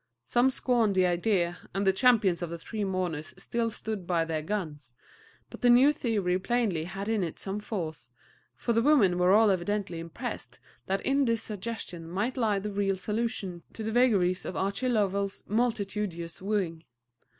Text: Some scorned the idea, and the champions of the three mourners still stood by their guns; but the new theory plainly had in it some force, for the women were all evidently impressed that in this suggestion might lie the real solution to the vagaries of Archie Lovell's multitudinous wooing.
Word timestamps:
Some 0.23 0.49
scorned 0.49 0.95
the 0.95 1.05
idea, 1.05 1.59
and 1.75 1.85
the 1.85 1.93
champions 1.93 2.41
of 2.41 2.49
the 2.49 2.57
three 2.57 2.83
mourners 2.83 3.35
still 3.37 3.69
stood 3.69 4.07
by 4.07 4.25
their 4.25 4.41
guns; 4.41 4.95
but 5.51 5.61
the 5.61 5.69
new 5.69 5.93
theory 5.93 6.39
plainly 6.39 6.85
had 6.85 7.07
in 7.07 7.23
it 7.23 7.37
some 7.37 7.59
force, 7.59 8.09
for 8.55 8.73
the 8.73 8.81
women 8.81 9.19
were 9.19 9.31
all 9.33 9.51
evidently 9.51 9.99
impressed 9.99 10.57
that 10.87 11.05
in 11.05 11.25
this 11.25 11.43
suggestion 11.43 12.09
might 12.09 12.35
lie 12.35 12.57
the 12.57 12.71
real 12.71 12.95
solution 12.95 13.61
to 13.73 13.83
the 13.83 13.91
vagaries 13.91 14.43
of 14.43 14.55
Archie 14.55 14.89
Lovell's 14.89 15.43
multitudinous 15.47 16.41
wooing. 16.41 16.83